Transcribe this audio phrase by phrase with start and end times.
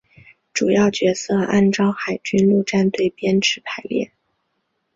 [0.51, 4.11] 主要角色按照海军陆战队编制排列。